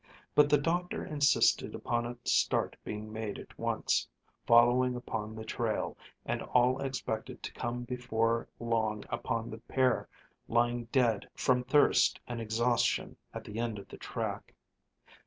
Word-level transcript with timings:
But 0.33 0.49
the 0.49 0.57
doctor 0.57 1.05
insisted 1.05 1.75
upon 1.75 2.07
a 2.07 2.17
start 2.25 2.75
being 2.83 3.13
made 3.13 3.37
at 3.37 3.55
once, 3.59 4.07
following 4.47 4.95
upon 4.95 5.35
the 5.35 5.45
trail, 5.45 5.95
and 6.25 6.41
all 6.41 6.81
expected 6.81 7.43
to 7.43 7.53
come 7.53 7.83
before 7.83 8.47
long 8.59 9.03
upon 9.09 9.51
the 9.51 9.59
pair 9.59 10.09
lying 10.47 10.85
dead 10.85 11.29
from 11.35 11.63
thirst 11.63 12.19
and 12.27 12.41
exhaustion 12.41 13.15
at 13.31 13.43
the 13.43 13.59
end 13.59 13.77
of 13.77 13.89
the 13.89 13.97
track. 13.97 14.55